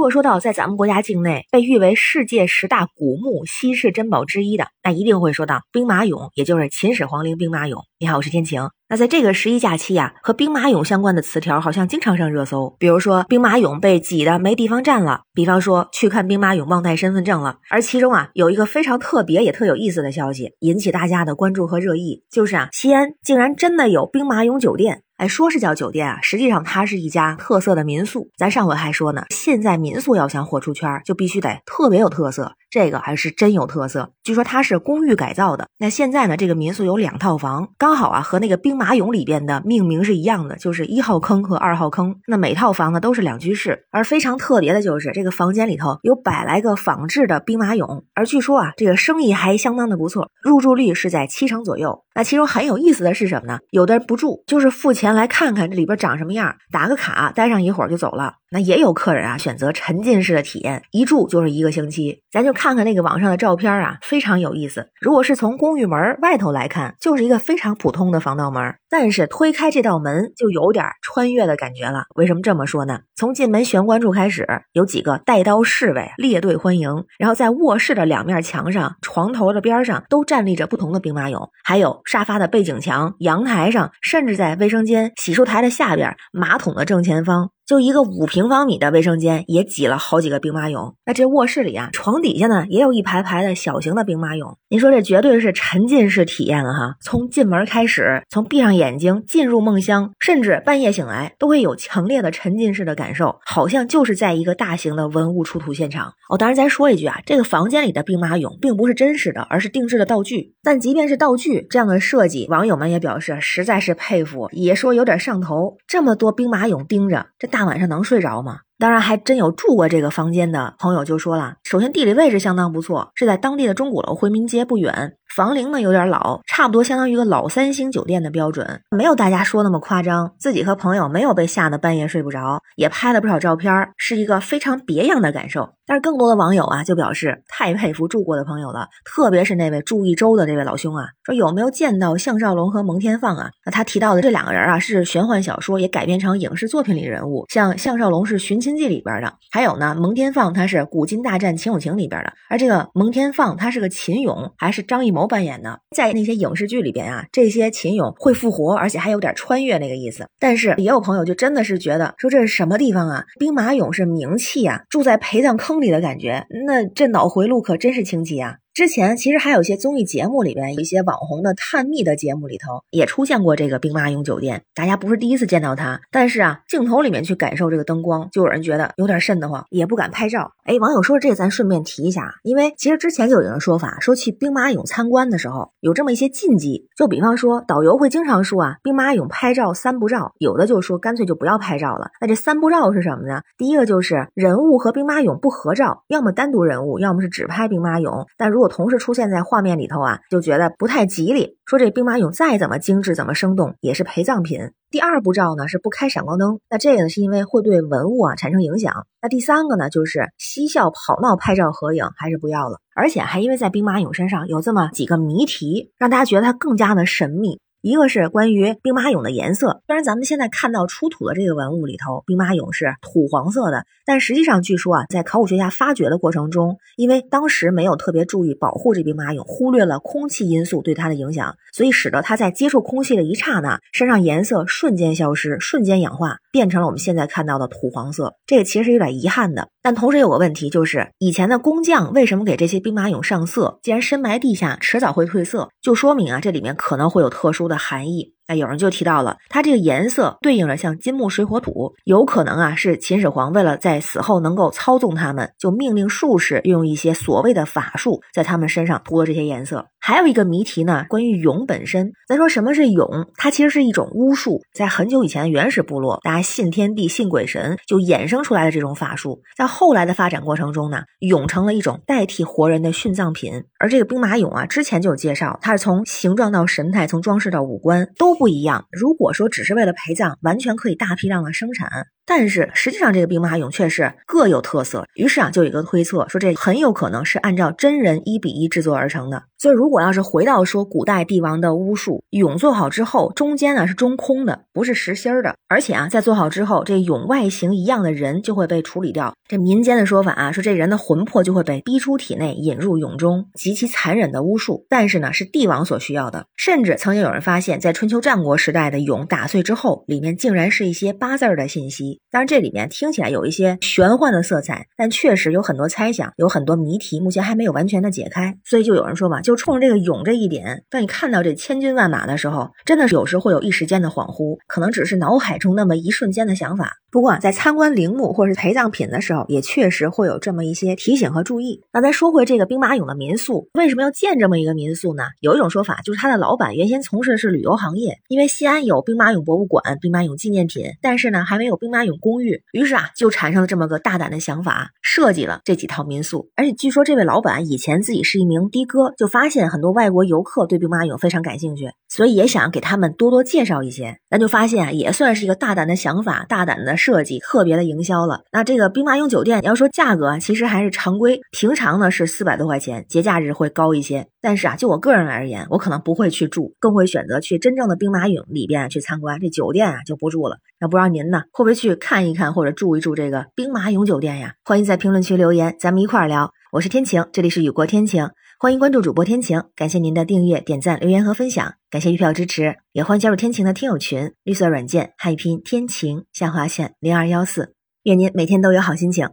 [0.00, 7.82] 如果说到在咱们国家境内被誉为世界十大古墓稀世珍宝之一的，那一定会说到兵马俑，也就是秦始皇陵兵马俑。
[7.98, 8.70] 你好，我是天晴。
[8.88, 17.58] 那在这个十一假期呀，和兵马俑相关的词条好像经常上热搜，比如说兵马俑被挤得没地方站了，比方说去看兵马俑忘带身份证了。
[17.68, 25.02] 而其中啊，有一个非常特别也特有意思的消息，引起大家的关注和热议，就是啊，西安竟然真的有兵马俑酒店。
[25.20, 28.30] 哎，说是叫酒店啊，实际上它是一家特色的民宿。
[28.38, 32.54] 咱上回还说呢，现在民宿要想火出圈，就必须得特别有特色。
[32.70, 34.12] 这个还是真有特色。
[34.22, 35.66] 据说它是公寓改造的。
[35.76, 42.16] 那现在呢，这个民宿有两套房，刚好啊和那个兵马俑里边的命名是一样的，就是一号坑和二号坑。
[42.26, 48.04] 那每套房呢都是两居室，而非常特别的就是这个房间里头有百来个仿制的兵马俑。
[48.14, 52.04] 而据说啊，这个生意还相当的不错，入住率是在七成左右。
[52.14, 53.58] 那其中很有意思的是什么呢？
[53.70, 58.34] 有的人不住，就是付钱咱来看看这里边长什么样，打个卡，待上一会儿就走了。
[58.52, 62.22] 那也有客人啊，选择沉浸式的体验，一住就是一个星期。
[62.30, 64.88] 咱就看看那个网上的照片啊，非常有意思。
[65.00, 72.04] 如果是从公寓门外头来看，就是一个非常普通的防盗门，但是推开这道门，就有点穿越的感觉了。
[72.14, 73.00] 为什么这么说呢？
[73.16, 87.50] 从进门玄关处开始，有几个带刀侍卫列队欢迎，然后在卧室的两面墙上、床头的边上都站立着不同的兵马俑，还有沙发的背景墙、阳台上，甚至在卫生间洗漱台的下边、马桶的正前方。
[87.70, 90.94] 就一个五平方米的卫生间，也挤了好几个兵马俑。
[91.06, 94.56] 那这卧室里啊，床底下呢也有一排排的小型的兵马俑。
[94.70, 96.96] 您说这绝对是沉浸式体验了哈！
[97.00, 106.14] 从进门开始，从闭上眼睛进入梦乡，甚至半夜醒来，都会有强烈的沉浸式的感受，好像就是在一个大型的文物出土现场。
[106.28, 110.54] 哦，当然咱说一句啊，这个房间里的兵马俑并不是真实的，而是定制的道具。
[110.64, 115.76] 但即便是道具这样的设计，网友们也表示实在是佩服，也说有点上头。
[115.86, 117.59] 这么多兵马俑盯着，这大。
[117.60, 118.60] 大晚上能睡着吗？
[118.78, 125.18] 当然，还真有住过这个房间的朋友就说了，首先地理位置相当不错，是在当地的钟鼓楼回民街不远。
[125.36, 130.32] 房龄呢有点老，差不多相当于一个老三星酒店的标准，没有大家说那么夸张。
[130.38, 135.74] 自己和朋友没有被吓得半夜睡不着，也拍了不少照片，是一个非常别样的感受。
[135.90, 143.50] 但是更多的网友啊就表示太佩服住过的朋友了，特别是那位住一周的这位老兄啊，说有没有见到项少龙和蒙天放啊？
[143.66, 155.30] 那他提到的这两个人啊是玄幻小说也改编成影视作品里人物，像项少龙是《寻秦记》里边的，还有呢蒙天放他是《古今大战秦俑情》里边的，而这个蒙天放他是个秦俑，还是张艺谋。
[155.30, 160.26] 扮演的，在那些影视剧里边啊，这些秦俑会复活，而且还有点穿越那个意思。
[160.40, 163.24] 但是也有朋友就真的是觉得说这是什么地方啊？
[163.38, 168.58] 兵马俑是名器啊，住在陪葬坑里的感觉，那这脑回路可真是清奇啊！
[168.72, 174.62] 之前其实还有一些综艺节目里边，有一些网红的探秘的节目里头也出现过这个兵马俑酒店。
[174.74, 180.52] 大家不是第一次见到它，但是啊，镜头里面去感受这个灯光，就有人觉得有点瘆得慌，也不敢拍照。
[180.64, 192.12] 哎，网友说这咱顺便提一下，因为其实之前就有人说法，说去兵马俑参观的时候有这么一些禁忌，就比方说导游会经常说啊，兵马俑拍照三不照，有的就说干脆就不要拍照了。
[192.20, 193.42] 那这三不照是什么呢？
[193.58, 198.26] 第一个就是人物和兵马俑不合照，要么单独人物，要么是只拍兵马俑。
[198.36, 201.56] 但如如果同时出现在画面里头啊，就觉得不太吉利。
[201.64, 204.72] 说这兵马俑再怎么精致、怎么生动，也是陪葬品。
[204.90, 209.06] 第二步照呢是不开闪光灯，那这个呢是因为会对文物啊产生影响。
[209.22, 212.80] 那第三个呢就是嬉笑跑闹拍照合影还是不要了。
[212.94, 217.60] 而且还因为在兵马俑身上有这么几个谜题，让大家觉得它更加的神秘。
[217.82, 238.34] 一个是关于兵马俑的颜色，虽然咱们现在看到出土的这个文物里头，兵马俑是土黄色的，但实际上据说啊，在考古学家发掘的过程中，因为当时没有特别注意保护这兵马俑，忽略了空气因素对它的影响，所以使得它在接触空气的一刹那，身上颜色瞬间消失，瞬间氧化，变成了我们现在看到的土黄色。
[238.46, 239.68] 这个其实是有点遗憾的。
[239.82, 243.78] 但同时有个问题，就是以前的工匠为什么给这些兵马俑上色？
[243.82, 248.34] 既然深埋地下，迟早会褪色，就说明啊，这里面可能会有特殊的含义。
[248.46, 259.86] 那有人就提到了，它这个颜色对应着像金木水火土，有可能啊是秦始皇为了在死后能够操纵他们，就命令术士用一些所谓的法术，在他们身上涂了这些颜色。
[260.02, 262.10] 还有一个谜题呢，关于俑本身。
[262.26, 263.28] 咱说什么是俑？
[263.36, 269.42] 它其实是一种巫术，在很久以前的原始部落，大家信天地、信鬼神，就衍生出来的这种法术。
[269.56, 273.62] 在后来的发展过程中呢，俑成了一种代替活人的殉葬品。
[273.78, 278.39] 而这个兵马俑啊，之前就有介绍，它是从形状到神态，从装饰到五官都。
[278.40, 278.86] 不一样。
[278.90, 282.06] 如果说只是为了陪葬，完全可以大批量的生产。
[282.24, 285.04] 但是实际上，这个兵马俑却是各有特色。
[285.14, 289.42] 于是啊，就有一个推测说，这很有可能是按照真人一比一制作而成的。
[289.60, 299.34] 所以，如果要是回到说古代帝王的巫术，俑做好之后，中间呢是中空的，不是实心儿的，而且啊，在做好之后，这俑外形一样的人就会被处理掉。
[299.46, 304.86] 这民间的说法啊，说这人的魂魄就会被逼出体内，引入俑中，极其残忍的巫术。
[304.88, 306.46] 但是呢，是帝王所需要的。
[306.56, 312.20] 甚至曾经有人发现，在春秋战国时代的俑打碎之后，里面竟然是一些八字儿的信息。
[312.30, 318.56] 当然，这里面听起来有一些玄幻的色彩，但确实有很多猜想，有很多谜题，目前还没有完全的解开。
[318.64, 326.98] 所以就有人说吧，就就冲着这个勇这一点，当你看到这千军万马的时候，真的是有时会有一时间的恍惚，可能只是脑海中那么一瞬间的想法。
[327.10, 331.80] 不过，在参观陵墓或是陪葬品的时候，也确实会有这么一些提醒和注意。
[331.92, 335.24] 那咱说回这个兵马俑的民宿，为什么要建这么一个民宿呢？
[335.40, 346.48] 有一种说法就是他的老板原先从事的是旅游行业，因为西安有兵马俑博物馆、兵马俑纪念品，但是呢还没有兵马俑公寓，于是啊就产生了这么个大胆的想法，设计了这几套民宿。
[346.54, 354.18] 而且据说这位老板以前自己是一名的哥，就发发现很多外国游客对兵马俑非常感兴趣，所以也想给他们多多介绍一些。
[354.28, 356.90] 咱就发现啊，也算是一个大胆的想法，大胆的。
[356.98, 364.26] 设计特别的营销了，那这个兵马俑酒店，要说价格，其实还是常规，平常呢是四百多块钱，节假日会高一些。
[364.42, 369.40] 但是啊，就我个人而言，我可能不会去住，更会选择去真正的兵马俑里边去参观。
[369.40, 370.58] 这酒店啊就不住了。
[370.78, 374.52] 那不知道您呢，会不会去看一看或者住一住这个兵马俑酒店呀？
[374.62, 376.52] 欢迎在评论区留言，咱们一块儿聊。
[376.72, 378.28] 我是天晴，这里是雨过天晴，
[378.62, 387.74] 欢迎关注主播天晴，感谢您的订阅、点赞、留言和分享，感谢月票支持，也欢迎加入天晴的听友群，绿色软件汉语拼天晴下划线零二幺四。
[388.02, 389.30] 愿您每天都有好心情，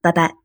[0.00, 0.39] 拜拜。